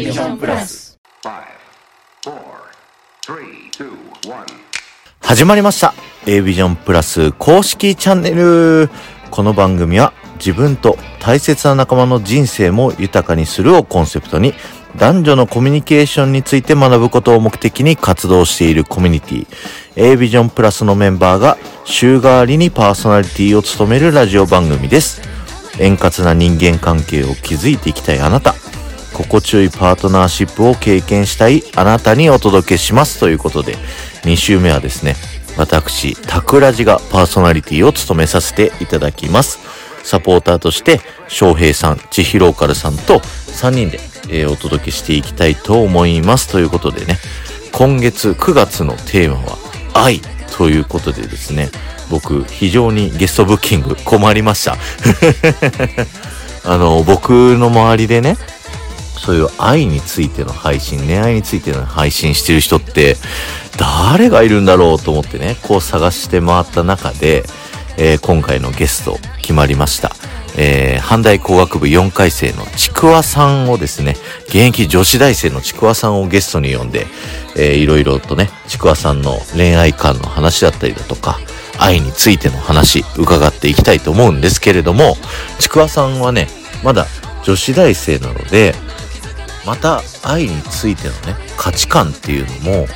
[0.00, 0.98] ビジョンプラス
[5.20, 5.92] 始まりました。
[6.26, 8.88] A ビジョンプラス公式チャンネル。
[9.30, 14.54] この番組は自分と大切な仲間の人生も豊かにするをコンセプトに
[14.96, 19.46] 男女のコミュニケーションについて学ぶことを目的に活動しているコミュニティ。
[19.96, 25.20] A ビジョンプラスのメンバーが週替わりにパーソナリティを務めるラジオ番組です。
[25.78, 28.54] 円滑な人間関係を築いていきたいあなた。
[29.24, 33.76] 心地よいパートナーシップを経験したいあなたにお届けしますということで
[34.22, 35.14] 2週目はですね
[35.56, 39.58] 私タクラジがパーソナリティを務めさせていただきます。
[40.02, 47.18] サポーターとして翔平さん千尋ローカルさんと3人で、えーお届けしていきたいと思いますということでね。
[47.72, 49.58] 今月9月のテーマは
[49.94, 50.20] 愛
[50.56, 51.70] ということでですね
[52.10, 54.76] 僕非常にゲストブッキング困りました。
[56.64, 58.36] あの僕の周りでね
[59.20, 63.16] そういう愛についての配信、恋愛についての配信してる人って、
[63.78, 67.44] 誰がいるんだろうと思ってね、こう探して回った中で、
[67.98, 70.12] えー今回のゲスト決まりました。
[70.56, 74.16] えー、阪大工学部4回生のちくわさんをですね、
[74.48, 77.06] 現役女子大生のちくわさんをゲストに呼んで、
[77.56, 81.38] えーいろいろとね、ちくわさんの恋愛観の話だったりだとか、
[81.78, 85.16] 愛についての話、伺っていきたいと思うんですけれども、
[85.58, 86.48] ちくわさんはね、
[86.82, 87.06] まだ
[87.44, 88.74] 女子大生なので、
[89.70, 92.86] また愛についてのね価値観っていうのも、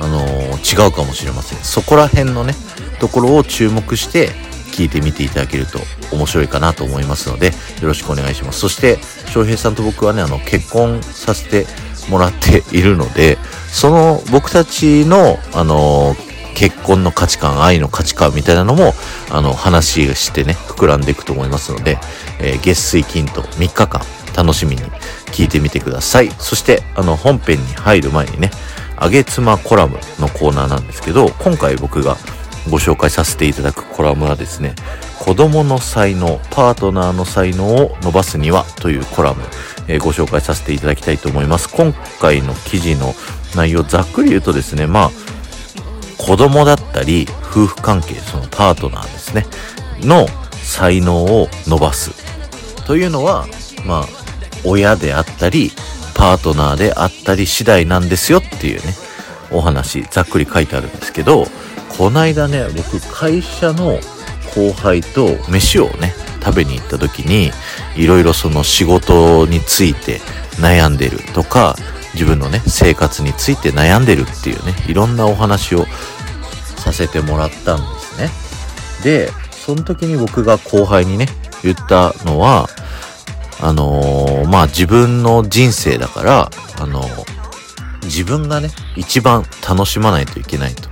[0.00, 1.58] あのー違うかもしれません。
[1.58, 2.54] そこら辺のね
[2.98, 4.30] ところを注目して
[4.72, 5.80] 聞いてみていただけると
[6.16, 7.52] 面白いかなと思いますのでよ
[7.88, 8.60] ろしくお願いします。
[8.60, 8.96] そして
[9.28, 11.66] 翔平さんと僕はねあの結婚させて
[12.08, 13.36] もらっているので
[13.70, 16.23] その僕たちのあのー
[16.54, 18.94] 結婚の価値観、愛の価値観みたいなのも、
[19.30, 21.98] あの、話してね、膨らんでいくと思いますので、
[22.40, 24.00] えー月水金と3日間、
[24.36, 24.82] 楽しみに
[25.26, 26.30] 聞いてみてください。
[26.38, 28.50] そして、あの、本編に入る前にね、
[28.96, 32.16] あげつまコラムのコーナーなんですけど、今回僕が
[32.70, 34.74] ご紹介させていただくコラムはですね、
[35.18, 39.42] 子供の才能、パートナーの才能を伸ばすにはというコラム、
[39.88, 41.68] えーご紹介させていただきたいと思います。
[41.68, 43.14] 今回の記事の
[43.54, 45.10] 内容、ざっくり言うとですね、まあ、
[46.24, 49.46] 子供だったり、夫婦関係、そのパートナーですね、
[50.00, 52.12] の才能を伸ばす。
[52.86, 53.46] というのは、
[53.84, 54.08] まあ、
[54.64, 55.70] 親であったり、
[56.14, 58.94] パートナーであったり次第なんですよっていうね、
[59.50, 61.46] お話、ざっくり書いてあるんですけど、
[61.98, 64.00] こないだね、僕、会社の
[64.54, 67.50] 後輩と飯をね、食べに行った時に、
[67.96, 70.22] いろいろその仕事について
[70.56, 71.76] 悩んでるとか、
[72.14, 75.86] 自分のね、生活について悩んでるっていうね、いろんなお話を
[76.76, 78.30] させてもらったんですね。
[79.02, 81.28] で、その時に僕が後輩にね、
[81.62, 82.68] 言ったのは、
[83.60, 87.34] あのーまあ、自分の人生だから、あのー
[88.04, 90.90] 自分がね、一番楽しまないといけないと。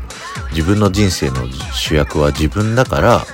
[0.53, 3.26] 自分の人生の主役は自分だから、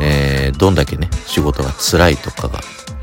[0.00, 2.60] えーどんだけね、仕事が辛いとかが、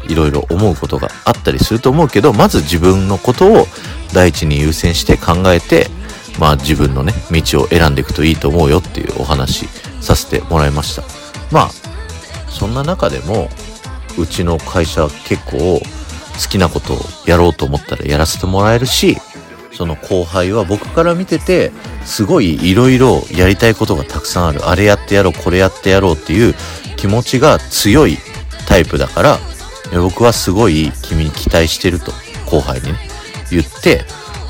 [0.07, 3.67] いろいろ思うことがあったりすると思うけど、まず自分のことを
[4.13, 5.89] 第一に優先して考えて、
[6.41, 9.67] まあ自分のね、道を選んでいくといいと思うよっていうお話
[10.01, 11.03] させてもらいました。
[11.51, 11.71] まあ、
[12.49, 13.47] そんな中でも、
[14.17, 15.81] うちの会社結構好
[16.49, 16.97] きなことを
[17.27, 19.17] やろうと思ったらやらせてもらえるし、
[19.71, 21.71] その後輩は僕から見てて、
[22.05, 24.67] すごいいろいろやりたいことがたくさんある。
[24.67, 26.55] あれやってやろう、これやってやろうっていう
[26.97, 28.17] 気持ちが強い
[28.67, 29.39] タイプだから、
[29.93, 32.11] 僕はすごい君に期待してると、
[32.47, 32.99] 後輩にね、
[33.51, 34.05] 言って、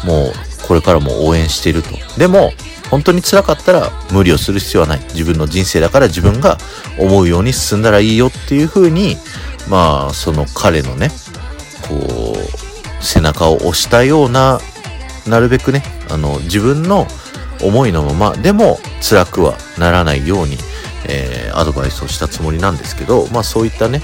[0.06, 1.90] もうこれからも応援していると。
[2.18, 2.54] でも、
[2.90, 5.00] 本当に辛かったら無理をする必要はない。
[5.14, 6.58] 自分の人生だから自分が
[6.98, 9.18] 思うように進んだらいいよっていう風に、
[9.70, 11.10] まあ、その彼のね、
[11.88, 14.60] こう、背中を押したような、
[15.28, 17.08] なるべくね、あの、自分の
[17.62, 20.58] 思いのまま、でも辛くはならないように、
[21.08, 24.02] えーアドバイスをしたつもりなんですけど、まあそういったね、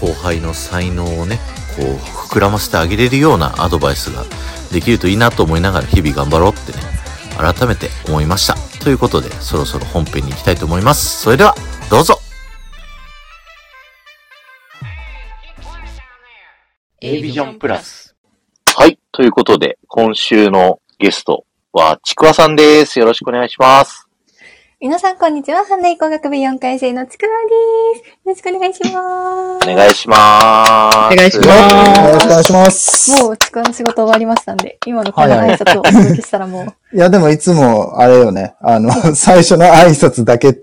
[0.00, 1.38] 後輩の才能をね、
[1.76, 1.96] こう、
[2.28, 4.24] 膨らませてあげれるようなアドバイスが
[4.72, 6.78] できるといいなと思いながら日々頑張ろうってね、
[7.36, 8.54] 改めて思いました。
[8.82, 11.22] ということで、そろそろ本編に行きたいと思います。
[11.22, 11.54] それでは、
[11.90, 12.18] どうぞ
[17.00, 18.16] A ビジョンプラス
[18.76, 18.98] はい。
[19.12, 22.98] ということで、今週のゲストは、ちくわさんです。
[22.98, 24.07] よろしくお願いします。
[24.80, 25.64] 皆さん、こんにちは。
[25.68, 27.30] 阪大工学部4回生のちくわ
[27.96, 28.08] です。
[28.10, 29.68] よろしくお願いします。
[29.68, 31.14] お願いします。
[31.14, 33.24] お願いしますよろしくお願いします。
[33.24, 38.54] もう、ちくわの仕事終わりましたんで、今のこの挨拶をお届けしたらもう、いや、でもいつも、あれよね。
[38.60, 40.56] あの、最初の挨拶だけ、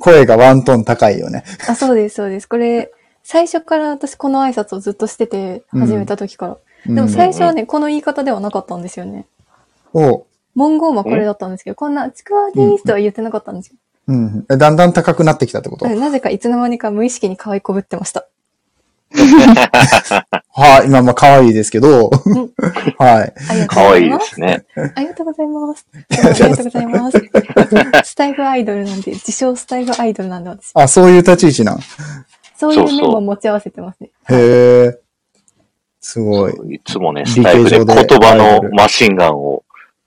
[0.00, 1.44] 声がワントーン高いよね。
[1.68, 2.48] あ、そうです、そうです。
[2.48, 2.90] これ、
[3.22, 6.56] 最初から私この挨拶をずっとしてて、うん始めた時から。
[6.92, 9.26] でも最初はね、この言い方ではなかったんですよね。
[9.92, 13.76] お文言はこれだったんですけど、こんな、ちくわでーすとは言ってなかったんですよ。
[14.06, 14.46] うん。
[14.50, 15.88] えだんだん高くなってきたってこと？
[15.88, 18.26] なぜかいつの間にか無意識に可愛いこぶってました。
[19.14, 22.10] はい、今まあ可愛いですけど、
[22.98, 23.34] はい。
[23.48, 24.10] ありがとうかわい。
[24.10, 24.64] ですすね。
[24.96, 25.86] ありがとうございます。
[25.92, 27.20] ありがとうございます。
[28.10, 30.72] スタイフアイドルなんで、自称スタイフアイドルなんで私。
[30.74, 31.78] あ、そういう立ち位置なん？
[32.56, 34.10] そういう面も持ち合わせてますね。
[34.28, 34.98] へえ。
[36.00, 36.74] すごい。
[36.74, 39.62] いつもね、理スタイフで言葉のマシンガンを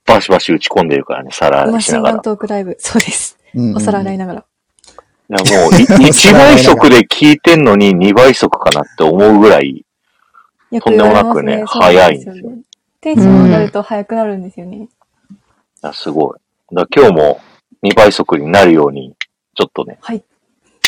[0.07, 2.09] バシバシ打ち込んでるからね、皿洗マいしながら。
[2.09, 2.75] シンガントークライブ。
[2.79, 3.37] そうです。
[3.53, 4.45] うんうんお皿洗いながら。
[5.29, 9.85] いやもう、い1倍速で聞いてんのに2倍速かなって思うぐらい、
[10.71, 12.61] よとんでもなくねね早いんですよそうなんですよね。
[13.01, 14.77] テンション上がると早くなるんですよね。
[14.77, 14.87] い
[15.81, 16.75] やすごい。
[16.75, 17.41] だ今日も
[17.83, 19.15] 2倍速になるように、
[19.55, 20.23] ちょっとね、はい。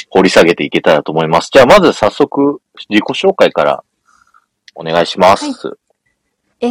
[0.09, 1.49] 掘り下げていけたらと思います。
[1.51, 3.83] じゃあまず早速、自己紹介から
[4.75, 5.45] お願いします。
[5.45, 5.75] はい
[6.61, 6.67] え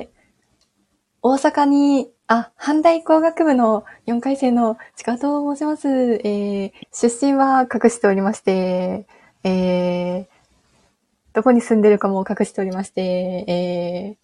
[0.00, 0.08] ー、
[1.26, 5.88] 大阪に、あ、阪大工学部の4回生の近と申します。
[6.22, 9.06] えー、出身は隠しておりまして、
[9.42, 10.26] えー、
[11.32, 13.00] どこに住んでるかも隠しておりまして、
[13.48, 14.16] え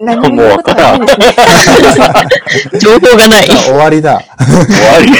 [0.00, 2.80] ー、何も言うことがないですね。
[2.80, 3.48] 情報がない。
[3.68, 4.18] 終わりだ。
[4.18, 5.12] 終わり。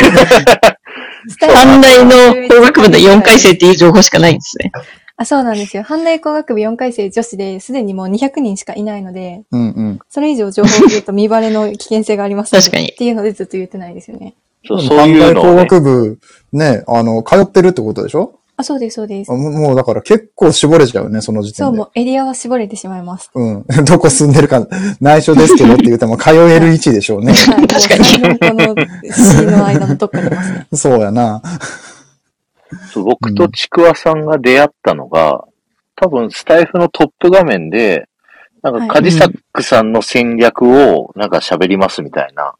[1.38, 4.72] 短大の工学部の4回生っていう情報しかないんですね。
[5.18, 5.82] あ、そうなんですよ。
[5.82, 9.98] 阪大工学部4回生女子ですでにもう200人しかいないので、うんうん。
[10.10, 14.34] それ以上情報を言うと見バレの危険性がありますので確かにっていうのでずっと言ってないですよね。
[14.66, 16.18] そうそういう短大工のをね、学部、
[16.52, 18.38] ね、あの、通ってるってことでしょ？
[18.58, 19.34] あ、そうです、そうですあ。
[19.36, 21.78] もうもうだから結構絞れちゃうね、その時そう、点で。
[21.78, 23.30] もうエリアは絞れてしまいます。
[23.34, 23.64] うん。
[23.84, 24.66] どこ住んでるか、
[25.00, 27.32] 内緒ですけどって言っても 通える位置でしょうね。
[27.32, 27.66] はい。
[27.66, 30.66] 確かにもうこの C の間のどっかにいますね。
[30.74, 31.42] そうやな。
[32.92, 35.44] そう僕とちくわさんが出会ったのが、
[35.94, 38.08] 多分スタイフのトップ画面で、
[38.62, 42.54] なんかはいカジサックさんの戦略をなんか喋りますみたいな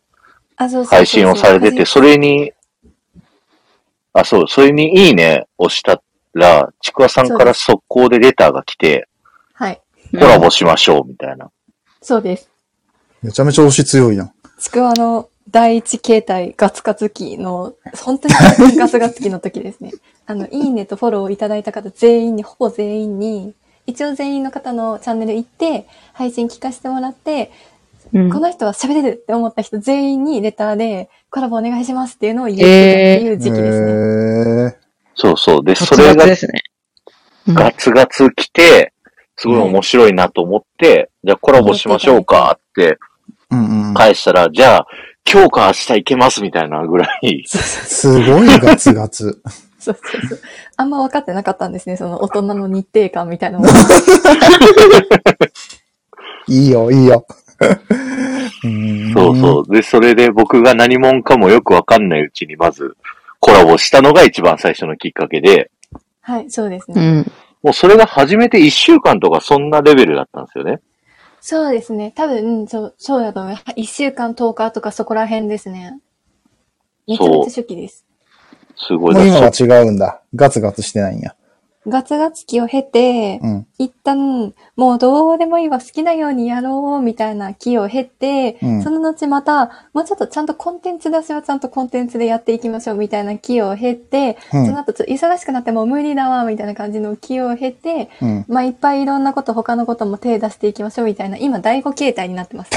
[0.57, 2.53] あ、そうそうそうそう配信をされてて、それに、
[4.13, 6.01] あ、そう、それにいいね押した
[6.35, 9.09] ら、ちくわさんから速攻でレターが来て、
[9.53, 9.81] はい。
[10.13, 11.51] コラボしましょうみたいな。
[12.01, 12.49] そうです。
[13.23, 14.33] めちゃめちゃ押し強いやん。
[14.59, 18.35] ちくわの第一形態ガツガツ期の、本当に
[18.77, 19.93] ガツガツ期の時ですね。
[20.27, 23.55] あの、いいねとフォローをいただいた方全員に、ほぼ全員に、
[23.87, 27.51] 一応全員の方のチャンネル行って、配信聞かせてもらって、
[28.13, 33.87] うんこの人は喋れるって思った人全員にレターでコラボお願いしますっていうのを言ってたっていう時期ですね。
[33.89, 34.75] へー
[35.17, 35.65] そうそう。
[35.65, 36.53] で、そそれれがですね。
[37.49, 38.93] うんガツガツ来て、
[39.37, 42.99] すごい面白いなと思って、じゃあコラボしましょうかって
[43.51, 43.95] うんうん。
[43.95, 44.87] 返したら、じゃあ
[45.31, 49.43] 今日か明日行けますみたいなぐらい、すごいガツガツ。
[49.79, 50.41] そうそうそう。
[50.77, 53.71] あんま分かってなかったんですね、その大人の日程感みたいなもの。
[56.49, 57.27] いいよ、いいよ。
[58.65, 59.75] うんそうそう。
[59.75, 62.97] で、それで僕が何者かもよくわかんないうちにまず
[63.41, 65.71] コラボしたのが一番最初のきっかけで、
[66.21, 67.01] はい、そうですね。
[67.01, 67.33] うん。
[67.63, 70.81] もうそれが始めて1週間とかそんなレベルだったんですよね。
[71.41, 72.13] そうですね。
[72.15, 73.55] 多分、そう、そうだと思う。
[73.55, 76.01] 1週間10日とかそこら辺ですね。
[77.07, 78.05] めちゃめちゃ初期です。
[78.77, 79.15] すごい。
[79.15, 80.21] もう今は違うんだ。
[80.35, 81.35] ガツガツしてないんや。
[81.89, 83.67] ガツガツ期を経て、うん。
[83.79, 98.45] 一旦、もうどうでもいいわ、好きなようにやろう、みたいな期を経て、うんその後また、もうちょっとちゃんとコンテンツ出しはちゃんとコンテンツでやっていきましょう、みたいな期を経て、うんその後ちょっと忙しくなってもう無理だわ、みたいな感じの期を経て、うん。
[98.49, 102.71] まあいっぱいいろんなこと、他のことも手出していきましょう、みたいな、今、第5形態になってます。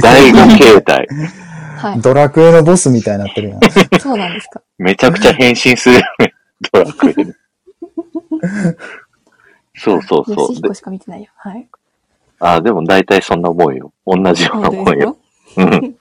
[0.00, 1.06] 第5形態。
[1.76, 2.00] はい。
[2.00, 3.60] ドラクエのボスみたいになってるやん。
[4.00, 4.62] そうなんですか。
[4.78, 6.32] めちゃくちゃ変身するよね。
[6.72, 7.43] ドラクエで。
[9.76, 10.36] そうそうそう。
[10.36, 11.30] でよしひこしか見てないよ。
[11.36, 11.68] はい。
[12.38, 13.92] あ、でも大体そんなもんよ。
[14.06, 15.06] 同じような本当ですもんよ。
[15.06, 15.16] よ。
[15.56, 15.96] うん。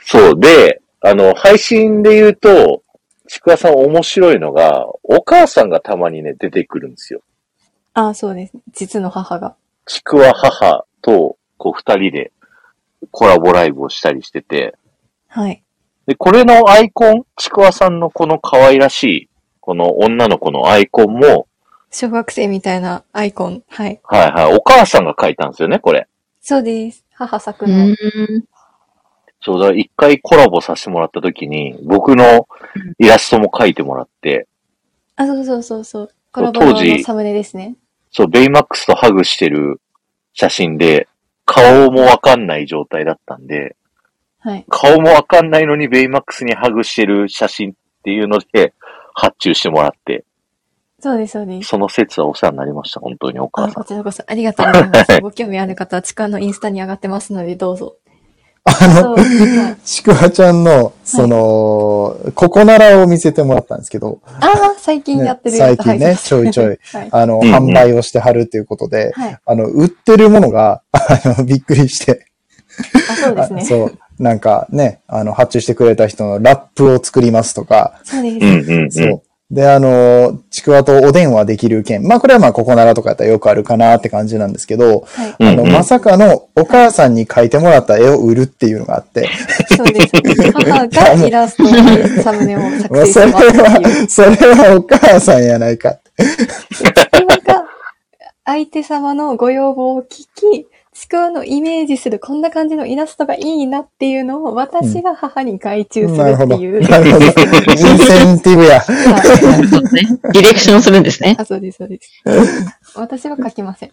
[0.00, 0.40] そう。
[0.40, 2.82] で、あの、配信で言うと、
[3.28, 7.20] ちくわさん面白いのが、お母さんがたまにね、出てくるんですよ。
[7.94, 8.52] あそうです。
[8.72, 9.56] 実の母が。
[9.86, 12.32] ちくわ母と、こう、二人で
[13.10, 14.76] コラボライブをしたりしてて、
[15.28, 15.62] はい。
[16.06, 19.28] で、これのアイコン、ちくわさんのこの可愛らしい、
[19.66, 21.48] この女の子のアイコンも、
[21.90, 23.64] 小学生みたいなアイコン。
[23.66, 23.98] はい。
[24.04, 26.06] はいはい、お母さんが描いたんですよね、これ。
[26.40, 27.04] そうです。
[27.12, 27.88] 母作うの。
[27.88, 27.96] ん。
[29.40, 32.46] そうだ、一回コラボさせてもらった時に、僕の
[33.00, 34.46] イラストも描いてもらって、
[35.16, 36.10] あ、そうそうそうそう。
[36.30, 37.74] コラボ当時のサムネですね。
[38.12, 39.80] そう、ベイマックスとハグしてる
[40.32, 41.08] 写真で、
[41.44, 43.74] 顔もわかんない状態だったんで、
[44.38, 44.64] はい。
[44.68, 48.72] 顔もわかんないのにベイマックスにハグしてる写真っていうので、
[49.16, 50.24] 発注してもらって、
[50.98, 51.68] そうです、そうです。
[51.68, 53.00] その説はお世話になりました。
[53.00, 53.84] 本当にお母あ、さんこ。
[53.84, 55.20] ちらこそありがとうございます。
[55.22, 57.96] ご興味ある方は、ちくわのインスタに上がってますので、どうぞ。
[58.64, 59.16] あの、
[59.84, 65.84] ちくわちゃんの、その、ココナラを見せてもらったんですけど、ああ、最近やってるやつ。
[65.84, 66.78] 最近ねはいちょいちょい。
[66.92, 67.08] はい。
[67.12, 69.38] あの、販売をしてはるっていうことで、はい。
[69.44, 71.00] あの、売ってるものが、あ
[71.38, 72.26] の、びっくりして、
[73.08, 73.62] あ、そうですね。
[73.62, 78.34] あそう、なんかね、あの、発注してくれた人のラップを作りますとか、そうです。
[78.36, 78.90] うんうんうん。
[78.90, 79.22] そう。
[79.48, 82.02] で、あの、ちくわとお電話できる件。
[82.02, 85.36] まあ、これはまあ、ココナラとかやったらよくあるかなって感じなんですけど、はい。
[85.38, 89.28] うんあの、まさかのお母さんに描いてもらった絵を売るっていうのがあって、
[89.68, 90.10] そうです。
[90.52, 94.02] 母がイラストのサムネを作成してもらったっていう。
[94.02, 95.96] は、それはお母さんやないか。
[97.20, 97.64] 今が
[98.44, 100.66] 相手様のご要望を聞き、
[100.98, 106.56] ちくわのイメージするこんな感じのイラストがいいなっていうのを私が母に外注するなるほど。
[106.56, 106.80] っていう。
[106.88, 107.26] なるほど。
[107.26, 107.34] イン
[107.98, 108.80] センティブや。
[108.80, 110.18] はいそうですね。
[110.32, 111.36] ディレクションするんですね。
[111.38, 112.10] あ、そうです、そうです。
[112.94, 113.90] 私は書きません。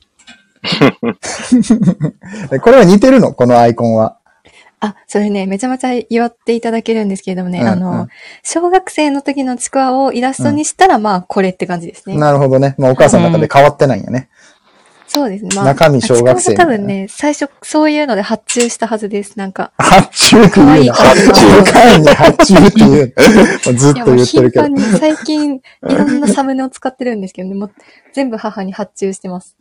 [2.62, 3.34] これは似てるの？
[3.34, 4.18] このアイコンは。
[4.80, 8.08] あ、それね、めちゃめちゃ言っていただけるんですけれどもね、うんうんあの、
[8.44, 12.18] 小学生の時のちくわをイラストにしたら、まあ、これって感じですね。
[12.18, 12.76] なるほどね。
[12.78, 14.30] まあ、お母さんの中で変わってないんやね。
[15.14, 15.56] そうですね。
[15.56, 19.38] まあ、中身小学生多分ね、最初、そういうので発注したはずです。
[19.38, 24.74] なんか、発注って可愛い言うのおかんに発注って言うずっと言ってるけど頻繁。
[24.74, 27.72] に、最近、いろんなサムネを使ってるんですけどね、もう
[28.14, 29.56] 全部母に発注してます。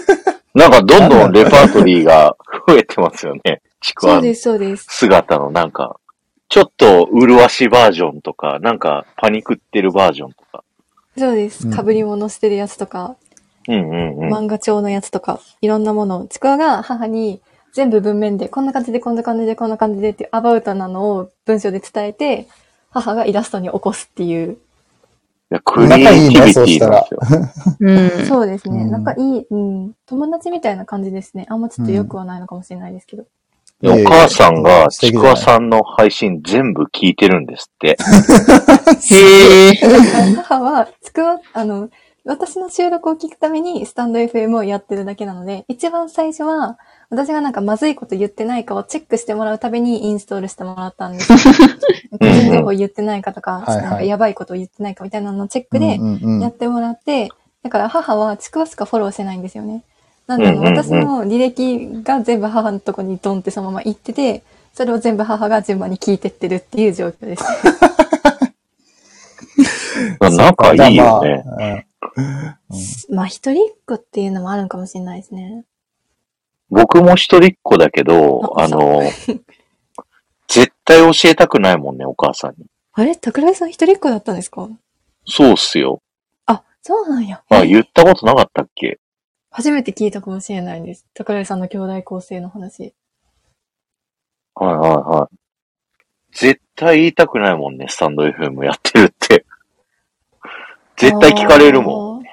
[0.54, 2.34] なんかどんどんレパートリーが
[2.66, 3.60] 増えてますよね。
[3.82, 4.86] ちくわのそうです、そうです。
[4.88, 5.96] 姿のなんか、
[6.48, 10.64] ちょっと麗しバージョンとか、なんかパニクってるバージョンとか。
[11.18, 11.68] そうです。
[11.68, 13.16] うん被り物してるやつとか、
[13.68, 14.34] うんうんうん。
[14.34, 17.40] 漫画帳のやつとか、いろんなものを、ちくわが母に
[17.72, 22.48] 全部文面で、こんな感じで、こんな感じで、こんな感じでっていうアバウトなのを文章で伝えて、
[22.90, 24.56] 母がイラストに起こすっていう。
[25.48, 27.20] いやクリエイティビティなんですよ。
[27.80, 27.92] う
[28.22, 28.26] ん。
[28.26, 28.82] そうですね。
[28.82, 29.92] うんなんかいい、うん。
[30.06, 31.46] 友達みたいな感じですね。
[31.48, 33.26] あんまちょっと良くはないのかもしれないですけど。
[33.82, 37.96] でお母さんがちくわさんの配信全部聞いてるんですって。
[39.14, 39.74] へえ。
[40.36, 41.90] 母は、ちくわ、あの、
[42.26, 46.76] 私の収録を聞くためにスタンド FM をやってるだけなので、一番最初は、
[47.08, 51.38] 私がなんかまずいこと言ってないかをチェックしてもらうためにインストールしてもらったんですよ。
[52.18, 56.00] 個人情報言ってないかとか、はいはいなんかやばいこと言ってないかみたいなのをチェックで
[56.40, 57.28] やってもらって、
[57.62, 59.84] だから母はちくわしかフォローしてないんですよね。
[60.26, 64.42] なんで私の履歴が全部母のとこにドンってそのまま行ってて、
[64.74, 67.44] それを全部母が順番に聞いてってるっていう状況です。
[70.36, 71.86] 仲いいよね。
[73.10, 75.64] まあ一人っ子っていうのもあるのかもしれないですね。
[76.70, 79.02] 僕も一人っ子だけど、ああの、
[80.48, 82.66] 絶対教えたくないもんね、お母さんに。
[82.92, 83.14] あれ？
[83.14, 84.68] 桜井さん一人っ子だったんですか？
[85.26, 86.00] そうっすよ。
[86.46, 87.42] あ、そうなんや。
[87.50, 88.98] あ、言ったことなかったっけ？
[89.50, 91.06] 初めて聞いたかもしれないです。
[91.16, 92.94] 桜井さんの兄弟構成の話。
[94.54, 95.36] はいはいはい。
[96.32, 99.46] 絶対言いたくないもんね、スタンド FM やってるって。
[100.96, 102.22] 絶対聞かれるもん。
[102.22, 102.26] ん。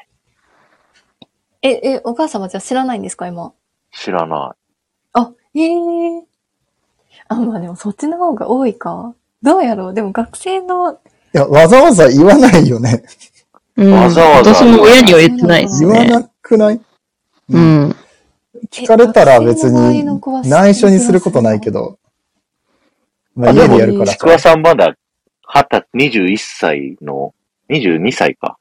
[1.62, 3.54] え、え、お母様じゃあ知らないんですか今？
[3.92, 4.56] 知らな
[5.14, 6.24] あ、ええ
[7.28, 9.14] あ、まあでもそっちの方が多いか。
[9.42, 9.94] どうやろう？
[9.94, 10.98] でも学生の、い
[11.34, 13.04] や、わざわざ言わないよね。
[13.76, 13.92] うん。
[13.92, 16.06] わざわざ私も親には言ってないですね。
[16.06, 16.82] 言わなくない？
[17.50, 17.96] うん。
[18.72, 20.06] 聞かれたら別に
[20.50, 22.00] 内緒にすることないけど。
[23.36, 24.16] まああ家でやるからい。
[24.16, 24.96] ちくわさんまだ、
[25.42, 27.34] はた、21歳の、
[27.70, 28.58] 22歳か。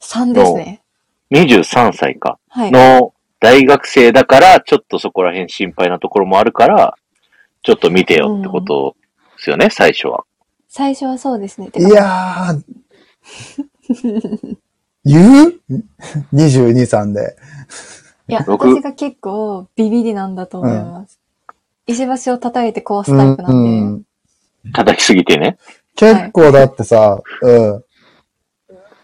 [0.00, 0.82] 3ですね。
[1.30, 2.38] 23歳か。
[2.48, 2.70] はい。
[2.70, 6.96] の大学生だから、ちょっとそこら辺心配なところもあるから、
[7.62, 8.96] ちょっと見てよってこと
[9.36, 10.24] ですよね、最初は。
[10.68, 11.70] 最初はそうですね。
[11.70, 12.62] ていかやー、
[15.04, 15.60] 言う
[16.32, 17.36] ?22、3で。
[18.28, 21.20] いや、僕私が結構ビビりなんだと思います。
[21.86, 23.70] 石橋を叩いて壊すタイプなんで。
[23.70, 24.02] うん
[24.72, 25.58] 叩きすぎてね。
[25.94, 27.84] 結構だってさ、うん。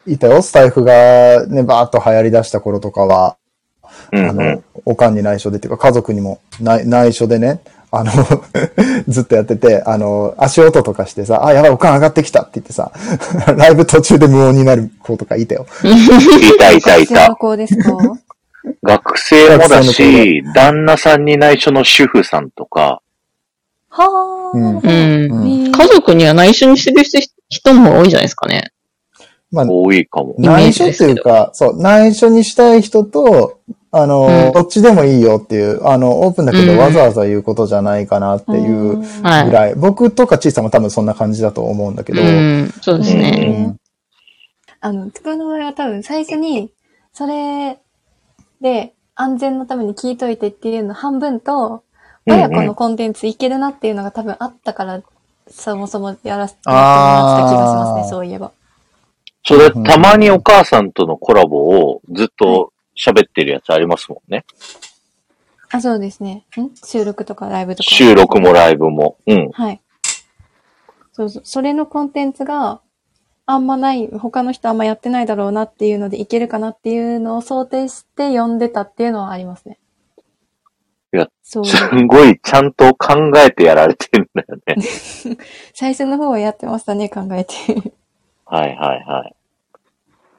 [0.06, 3.36] いたよ、スタイフがね、バーっと流行り出した頃とかは、
[4.12, 8.12] うんうんあの。、おかんに内緒でっていうか、家族にも内内緒でね、あの、
[9.06, 12.90] ずっとやってて、あの、足音とかしてさ、あ、やばい、おかん上がってきたって言ってさ、
[13.56, 15.66] ライブ途中で無音になる子とかいたよ。
[15.84, 17.36] いたいたいた学生の。
[17.36, 17.96] 子ですか？
[18.82, 23.02] 学生もだし、旦那さんに内緒の主婦さんとか、
[23.88, 24.04] は
[24.54, 25.64] あ、うんうん。
[25.64, 27.18] ね家族には内緒にしてる人
[27.48, 28.72] 人も多いじゃないですかね。
[29.52, 30.34] まあ、多いかも。
[30.38, 33.60] 内緒っていうか、そう、内緒にしたい人と、
[33.94, 34.52] あの、うん。
[34.52, 36.78] どっちでもいいよっていう、あの、オープンだけどうん。
[36.78, 39.02] わざわざ言うことじゃないかなっていううん。
[39.22, 42.72] はいぐらい、僕とかちいさんも多分そんな感じだと思うんだけど、うん。
[42.80, 43.66] そうですうね。
[43.66, 43.76] ん。
[44.80, 46.72] あの、つくばの場合は多分最初に、
[47.12, 47.78] それ
[48.62, 51.82] で安全のために聞いといてっていうの半分と、
[52.24, 52.38] うんうん。
[52.38, 55.02] 親子のコンテンツいけるなっていうのが多分あったから、
[55.50, 58.52] そもそもやらせてもらってた気がしますね、そういえば。
[59.44, 64.44] それ、たまにお母さんとのコラボをずっと喋ってるやつありますもんね。
[65.70, 66.44] あ、そうですね。
[66.56, 66.70] ん？
[66.84, 67.90] 収録とかライブとか。
[67.90, 69.16] 収録もライブも。
[69.26, 69.50] うん。
[69.50, 69.80] はい。
[71.12, 71.42] そうそう。
[71.44, 72.80] それのコンテンツが
[73.46, 79.78] あんまない、他の人あんまやってないだろうなっていうのでいけるかなっていうのを想定して読んでたっていうのはありますね。
[81.14, 81.66] いや、そう。
[81.66, 84.76] すんごいちゃんと考えてやられてるんだよね。
[85.74, 87.92] 最初の方はやってましたね、考えて。
[88.52, 89.34] はいはいはい。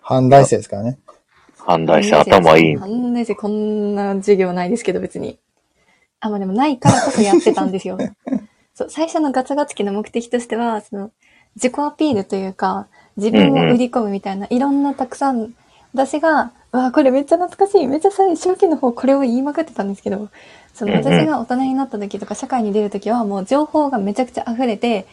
[0.02, 1.00] 半大生ですからね。
[1.58, 2.76] 反対して頭いい。
[2.76, 5.40] 半大生こんな授業ないですけど別に。
[6.20, 7.98] あ、まあでもないからこそやってたんですよ。
[8.76, 11.10] そう、最初のガツガツ期の目的としては、その、
[11.56, 12.86] 自己アピールというか、
[13.18, 15.56] 自分を売り込むみたいな、いろんなたくさん、
[15.96, 17.88] 私が、うわ、これめっちゃ懐かしい。
[17.88, 20.30] めっちゃ最初期の方これを言いまくってたんですけど、
[20.76, 25.08] そのうんうん私が大人になった時とか社会に出る時はもう情報がめちゃくちゃ溢れて、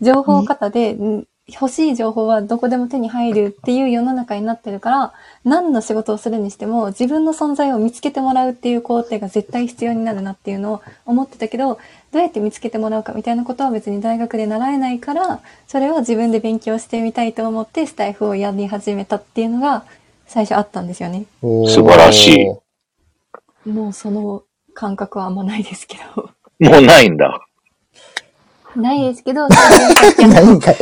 [0.00, 5.12] 情報型で、ん欲しい情報はどこでも手に入るっていう世の中になってるから、
[5.44, 11.78] 何の仕事をするにしても自分の存在を見つけてもらうっていう工程が絶対必要になるなっていうのを思ってたけど、
[12.12, 19.84] どうやって見つけてもらうかみたいなことは別に大学で習えないから、それを自分で勉強してみたいと思ってスタイフをやり始めたっていうのが
[20.26, 21.24] 最初あったんですよね。
[21.40, 22.60] 素晴らし
[23.64, 24.42] いもうその
[24.74, 26.30] 感覚はあんまないですけど。
[26.60, 27.47] もうないんだ。
[28.82, 30.76] ないですけど、ないんかい。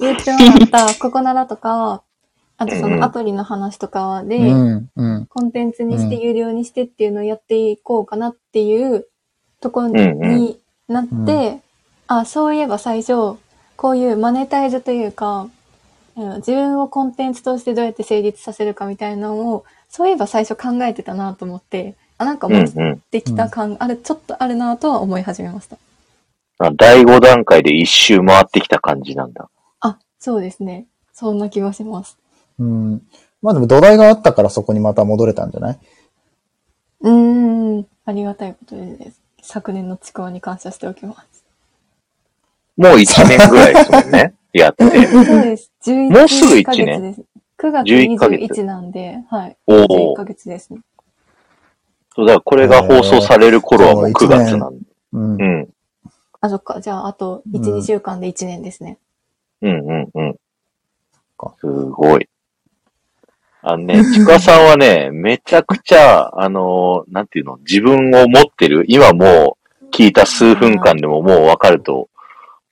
[0.00, 0.38] 言っても
[0.70, 2.02] らったココナラとか、
[2.56, 5.26] あとそのアプリの話とかで、うん、うん。
[5.26, 9.06] コンテンツにして、有料にしてっていうのをやっていこうかなっていう
[9.60, 11.60] ところうんうんになって、
[12.06, 13.36] あ、そういえば最初、
[13.76, 15.52] こういうマネタイズというか、うん
[16.36, 23.00] 自分をコンテンツとしてどうやって成立させるかみたいなのを、そういえば最初考えてたなと思って、あ、なんかうん持っうん。
[23.10, 25.78] てきた感、ある、ちょっとあるなとは思い始めました。
[26.68, 29.48] あ第5段階で一周回ってきた感じなんだ。
[29.80, 30.86] あ、そうですね。
[31.12, 32.18] そんな気がします。
[32.58, 33.02] うん。
[33.40, 35.78] まあでも土台があったからそこにまた戻れたんじゃない？
[37.00, 39.20] うーん、ありがたいことです。
[39.42, 41.44] 昨年のちくわに感謝しておきます。
[42.76, 44.34] もう1年ぐらいですもんね。
[44.52, 44.84] やって。
[44.84, 45.72] そうです。
[45.84, 47.22] 11もうすぐ一ヶ月年です。
[47.58, 49.56] 9月11ヶ月21なんで、はい。
[49.66, 50.24] お11おヶ。
[50.24, 50.80] 月ですね。
[52.14, 54.84] そうだからこれが放送される頃はもう9月なんで。
[55.12, 55.44] うんう。
[55.44, 55.68] ん。
[56.42, 56.80] あ、そっか。
[56.80, 58.98] じゃあ、あと1、うん2週間で1年ですね。
[59.62, 60.36] うんうんうん
[61.42, 61.54] か。
[61.58, 62.28] すごい。
[63.62, 72.08] あのね、ちくわさんはね、 めちゃくちゃ、あの、なんていうの、自分を持ってる、今もう聞いた数分間でももうわかると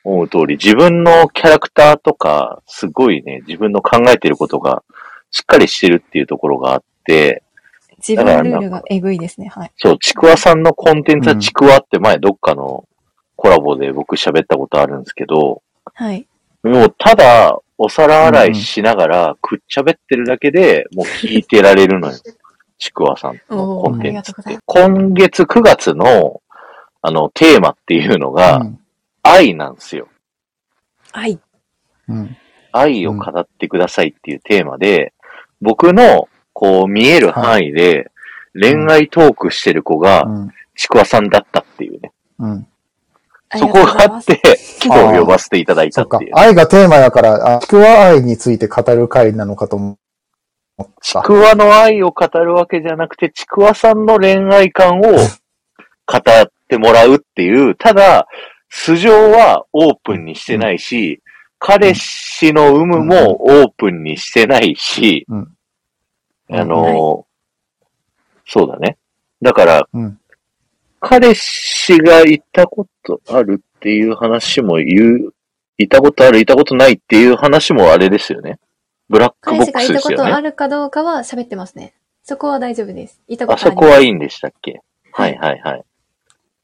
[0.04, 4.82] 思う通り、自分のキャラクターとか、すごいね、自分の考えてることが
[5.30, 7.42] しっかりしてるっていうところがあって、
[7.98, 9.48] 自分ルールがえぐいですね。
[9.48, 9.72] はい。
[9.76, 12.88] そう、ちくわさんのコンテンツはうんちくわって前どっかの
[13.40, 15.62] コラボで僕喋ったことあるんですけど、
[15.94, 16.26] はい。
[16.62, 22.18] もうただお皿洗いしながらくっちゃべってるだけでもう聞いてられるのよ。
[22.76, 24.58] ちくわさんのコンテンツって。
[24.66, 26.42] 今月9月の
[27.00, 28.80] あのテーマっていうのがうん
[29.22, 30.08] 愛なんですよ。
[31.12, 31.38] はい。
[32.08, 32.36] うん。
[32.72, 35.12] 愛を語ってくださいっていうテーマで、
[35.60, 38.10] 僕のこう見える範囲で
[38.54, 40.50] 恋愛トークしてる子がうん。
[40.76, 42.12] ちくわさんだったっていうね。
[42.38, 42.66] うん。
[43.58, 44.40] そこがあって、
[44.84, 46.32] 今日呼ばせていただいたそっていう。。
[46.34, 49.96] 愛がテーマやから、あ、ちくわ愛について語る回なのかと思っ
[50.76, 50.90] た。
[51.00, 58.26] ちくわの愛を語るわけじゃなくて、ちくわさんの恋愛観を語ってもらうっていう、ただ、
[58.68, 61.20] 素性はオープンにしてないし、
[61.58, 65.48] 彼氏の有無もオープンにしてないし、うん
[66.52, 67.26] あの、
[68.44, 68.98] そうだね。
[69.40, 70.19] だから、うん。
[71.00, 75.34] 彼氏がいたことあるっていう話も言う、
[75.78, 78.58] いたことある、いたことないっていう話もあれですよね。
[79.08, 80.24] ブラックボック彼氏がいたスですよね。
[80.24, 81.94] ことあるかどうかは喋ってますね。
[82.22, 83.20] そこは大丈夫です。
[83.28, 83.86] いたこあそとあります。
[83.88, 84.80] こはいいんでしたっけ？
[85.12, 85.84] はいはいはい。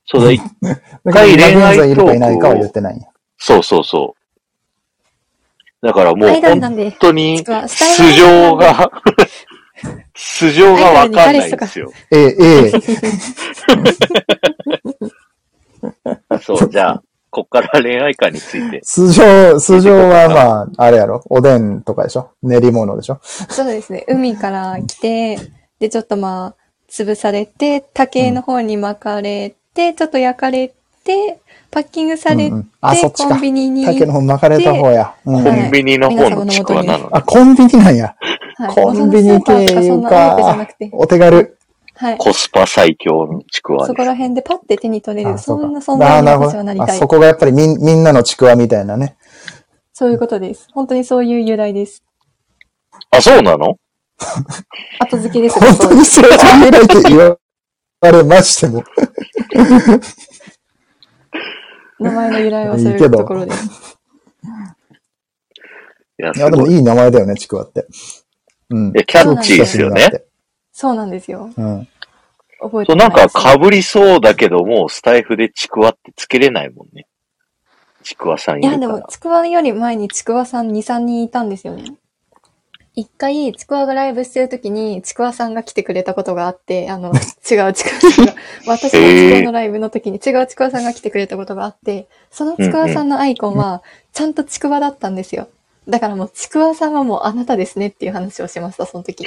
[0.04, 3.08] そうだ、 いだから今現在いるかいないかは言ってないんや。
[3.38, 4.14] そうそうそ
[5.82, 5.86] う。
[5.86, 6.92] だからもう本んで。
[7.00, 8.90] 当に素性が、
[10.16, 11.92] 素性がわかんないんですよ。
[12.10, 12.70] ええ、ええ。
[16.40, 18.80] そう、じゃあ、こっから恋愛観について。
[18.82, 21.22] 素性、素性はまあ、あれやろ。
[21.28, 24.04] おでんとかでしょ練り物でしょそうですね。
[24.08, 25.38] 海から来て、
[25.78, 26.54] で、ちょっとまあ、
[26.90, 30.72] 潰されて、竹の方に巻かれて、ちょっと焼かれ
[31.04, 35.14] て、パッキングされて、うんうんあそっちかコンビニに行って、竹の方巻かれた方や。
[35.26, 37.10] うんコはいンビニの方のちくわなの？
[37.14, 37.24] あ、に。
[37.24, 38.16] コンビニなんや。
[38.58, 40.66] はいコンビニ経由か。
[40.92, 41.58] お手軽。
[41.94, 42.18] はい。
[42.18, 43.86] コスパ最強のちくわ。
[43.86, 47.06] そこら辺でパッて手に取れる、あそんなか存在に私はなりたいあそ。
[47.06, 49.16] こがやっぱりみんみんなのちくわみたいなね。
[49.92, 50.68] そういうことです。
[50.72, 52.02] 本当にそういう由来です。
[53.10, 53.78] あ、そうなの？
[55.00, 55.60] 後付けです。
[55.60, 57.38] 本当にそれは由来って言わ
[58.02, 58.82] れましても。
[61.98, 63.98] 名前の由来はそういうところです。
[66.18, 66.56] いや、で。
[66.56, 67.86] もいい名前だよね、ちくわって。
[68.70, 68.88] うん。
[68.88, 70.08] いやキャッチーですよね。
[70.72, 71.50] そうなんですよ。
[71.56, 71.88] うん。
[72.60, 77.06] 覚えてそう、なんか被りそうだけども、スタイフでちくわってつけれないもんね。
[78.02, 79.02] ちくわさんいいや、でも。
[79.08, 81.96] ちくわより前にちくわさん2、3人いたんですよね。
[82.94, 87.12] 一回、ちくわがライブしてる時に、ちくわさんが来てくれたことがあって、あの、
[87.50, 88.34] 違うちくわさんが、
[88.66, 95.48] 私のちくわのライブの時に違うちくわさんが来てくれたことがあって、そのちくわさんのアイコンは、ちゃんとちくわだったんですよ。
[95.88, 99.24] だからもう、ちくわさんはもうあなたですねっていう話をしました、その時。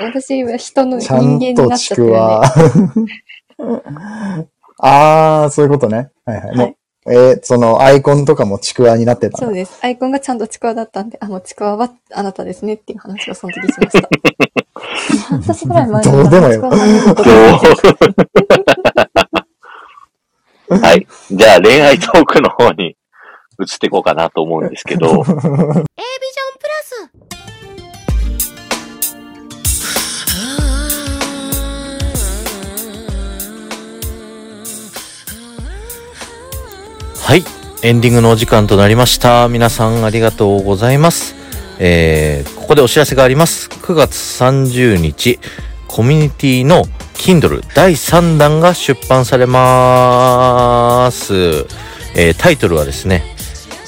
[0.00, 1.98] 私は人の人間になっちゃっ。
[4.80, 6.10] あー、そういうことね。
[6.24, 6.56] はいはい。
[6.56, 6.74] もう
[7.10, 9.38] えーそのアイコンとかもちくわになってた。
[9.38, 9.78] そうです。
[9.82, 14.08] アイコンがちゃんとちくわだったんで、あ、もうちくわはあなたですねっていう話をその時しました。
[15.28, 16.60] 半年ぐらい前どうでもよ
[20.68, 21.06] はい。
[21.30, 22.97] じゃあ恋愛トークの方に
[23.60, 27.10] 移っていこうかなと思うんですけど、 A ビジョンプラス
[37.20, 37.42] はい。
[37.82, 39.48] エンディングのお時間となりました。
[39.48, 41.34] 皆さんありがとうございます。
[41.80, 43.68] えー、ここでお知らせがあります。
[43.68, 45.40] 9月30日、
[45.88, 51.66] コミュニティの Kindle 第3弾が出版されます。
[52.14, 53.36] えー、タイトルはですね、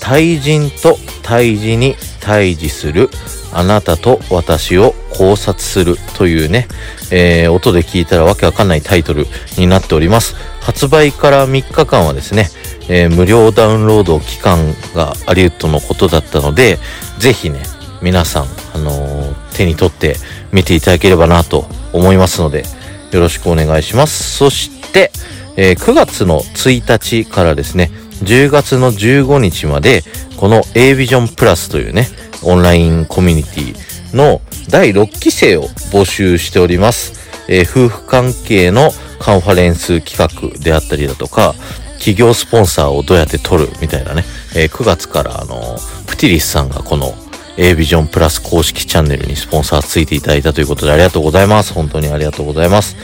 [0.00, 3.10] 対人と対峙に対峙する
[3.52, 6.68] あなたと私を考察するというね、
[7.10, 9.26] えー音で聞いたらわけわかんないタイトル
[9.58, 10.36] になっております。
[10.60, 12.48] 発売から3日間はですね、
[12.88, 14.58] えー無料ダウンロード期間
[14.94, 16.78] がありうとのことだったので、
[17.18, 17.62] ぜひね、
[18.02, 20.16] 皆さん、あのー手に取って
[20.52, 22.64] 見ていただければなと思いますので、
[23.10, 24.36] よろしくお願いします。
[24.38, 25.10] そして、
[25.56, 27.90] えー9月の1日からですね、
[28.22, 30.02] 10月の15日まで、
[30.36, 32.08] この A ビジョンプラスというね、
[32.42, 37.12] オンラインコミュニティの第6期生を募集しております。
[37.48, 41.54] えー夫婦関係のカンファレンス企画であったりだとか、
[41.94, 47.14] 企業スポンサーをどうやって取るみたいなね、えー9月からあの、プティリスさんがこの
[47.56, 51.74] A ビジョンプラス公式チャンネルにスポンサーついていただいたということでありがとうございます。
[51.74, 52.96] 本当にありがとうございます。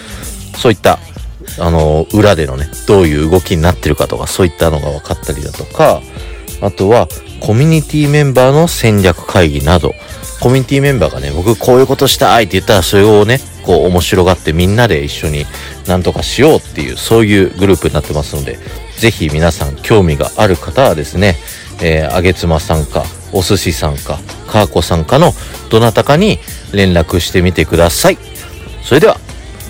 [0.57, 0.99] そういった、
[1.59, 6.03] あの、裏でのね、どういう動きになってるかとか、そういったのが分かったりだとか、
[6.61, 7.09] あとは、
[7.41, 9.95] コミュニティメンバーの戦略会議など、
[10.41, 15.45] コミュニティメンバーがね、僕こういうことしたいって言ったら、それをね、こう面白がってみんなで一緒に
[15.87, 18.59] なんとかしようっていう、そういうグループになってますので、
[18.99, 21.37] ぜひ皆さん興味がある方はですね、
[21.83, 25.33] えー、あげつまさんか、お寿司さんか、かーこさんかの
[25.69, 26.39] どなたかに
[26.73, 28.19] 連絡してみてください。
[28.83, 29.19] それでは、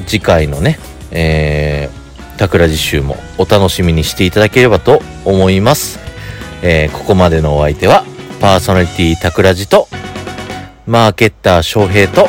[0.07, 0.79] 次回のね、
[1.17, 5.99] えー、桜実習もお楽しみにしていただければと思います。
[6.63, 8.05] えー、ここまでのお相手は、
[8.41, 9.89] パーソナリティ桜次と、
[10.87, 12.29] マーケッター翔平と、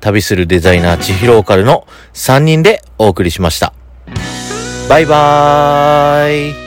[0.00, 3.72] 旅するデザイナー千尋オカルの3人でお送りしました。
[4.88, 6.63] バイバーイ